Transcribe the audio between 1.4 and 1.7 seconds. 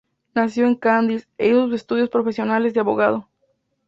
hizo